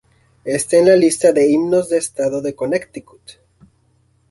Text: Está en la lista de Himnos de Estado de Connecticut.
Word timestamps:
Está 0.45 0.77
en 0.77 0.87
la 0.87 0.95
lista 0.95 1.31
de 1.31 1.47
Himnos 1.51 1.87
de 1.89 1.99
Estado 1.99 2.41
de 2.41 2.55
Connecticut. 2.55 3.33